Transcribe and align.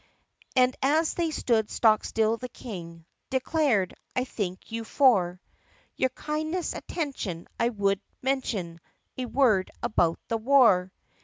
And 0.55 0.75
as 0.81 1.13
they 1.13 1.29
stood 1.29 1.69
stock 1.69 2.03
still 2.03 2.35
the 2.35 2.49
King 2.49 3.05
Declared: 3.29 3.93
"I 4.15 4.23
thank 4.23 4.71
you 4.71 4.83
for 4.83 5.39
Your 5.95 6.09
kind 6.09 6.55
attention; 6.55 7.45
I 7.59 7.69
would 7.69 8.01
mention 8.19 8.81
A 9.19 9.27
word 9.27 9.69
about 9.83 10.17
the 10.27 10.37
war. 10.37 10.91